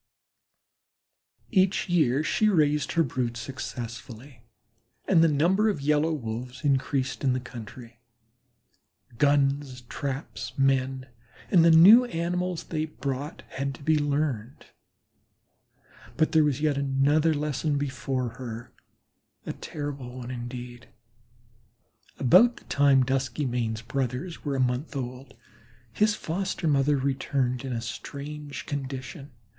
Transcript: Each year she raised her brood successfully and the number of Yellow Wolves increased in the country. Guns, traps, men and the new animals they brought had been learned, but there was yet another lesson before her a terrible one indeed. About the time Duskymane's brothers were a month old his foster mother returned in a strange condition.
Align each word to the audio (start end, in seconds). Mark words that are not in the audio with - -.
Each 1.51 1.87
year 1.87 2.23
she 2.23 2.49
raised 2.49 2.93
her 2.93 3.03
brood 3.03 3.37
successfully 3.37 4.41
and 5.07 5.23
the 5.23 5.27
number 5.27 5.69
of 5.69 5.79
Yellow 5.79 6.11
Wolves 6.11 6.63
increased 6.65 7.23
in 7.23 7.33
the 7.33 7.39
country. 7.39 7.99
Guns, 9.19 9.81
traps, 9.81 10.57
men 10.57 11.05
and 11.51 11.63
the 11.63 11.69
new 11.69 12.05
animals 12.05 12.63
they 12.63 12.85
brought 12.85 13.43
had 13.49 13.85
been 13.85 14.09
learned, 14.09 14.65
but 16.17 16.31
there 16.31 16.43
was 16.45 16.61
yet 16.61 16.77
another 16.79 17.35
lesson 17.35 17.77
before 17.77 18.29
her 18.39 18.73
a 19.45 19.53
terrible 19.53 20.17
one 20.17 20.31
indeed. 20.31 20.87
About 22.17 22.57
the 22.57 22.63
time 22.65 23.03
Duskymane's 23.05 23.83
brothers 23.83 24.43
were 24.43 24.55
a 24.55 24.59
month 24.59 24.95
old 24.95 25.35
his 25.93 26.15
foster 26.15 26.67
mother 26.67 26.97
returned 26.97 27.63
in 27.63 27.71
a 27.71 27.81
strange 27.81 28.65
condition. 28.65 29.29